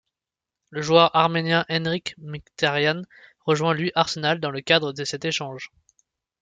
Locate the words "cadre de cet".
4.61-5.25